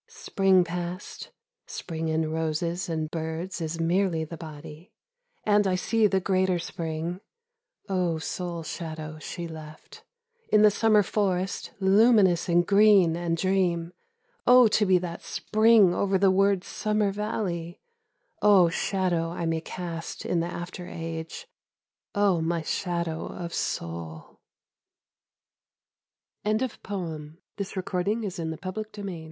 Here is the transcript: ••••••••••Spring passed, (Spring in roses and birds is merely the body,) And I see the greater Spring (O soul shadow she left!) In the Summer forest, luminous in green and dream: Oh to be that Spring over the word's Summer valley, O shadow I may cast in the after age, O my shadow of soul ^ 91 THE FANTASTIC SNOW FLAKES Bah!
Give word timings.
••••••••••Spring 0.19 0.63
passed, 0.63 1.29
(Spring 1.67 2.07
in 2.07 2.31
roses 2.31 2.89
and 2.89 3.11
birds 3.11 3.61
is 3.61 3.79
merely 3.79 4.23
the 4.23 4.35
body,) 4.35 4.89
And 5.43 5.67
I 5.67 5.75
see 5.75 6.07
the 6.07 6.19
greater 6.19 6.57
Spring 6.57 7.21
(O 7.87 8.17
soul 8.17 8.63
shadow 8.63 9.19
she 9.19 9.47
left!) 9.47 10.03
In 10.51 10.63
the 10.63 10.71
Summer 10.71 11.03
forest, 11.03 11.69
luminous 11.79 12.49
in 12.49 12.63
green 12.63 13.15
and 13.15 13.37
dream: 13.37 13.93
Oh 14.47 14.67
to 14.69 14.87
be 14.87 14.97
that 14.97 15.21
Spring 15.21 15.93
over 15.93 16.17
the 16.17 16.31
word's 16.31 16.65
Summer 16.65 17.11
valley, 17.11 17.79
O 18.41 18.69
shadow 18.69 19.29
I 19.29 19.45
may 19.45 19.61
cast 19.61 20.25
in 20.25 20.39
the 20.39 20.47
after 20.47 20.87
age, 20.87 21.45
O 22.15 22.41
my 22.41 22.63
shadow 22.63 23.27
of 23.27 23.53
soul 23.53 24.39
^ 26.43 26.43
91 26.43 26.57
THE 26.57 26.59
FANTASTIC 27.63 27.87
SNOW 27.87 28.71
FLAKES 28.71 28.91
Bah! 29.05 29.13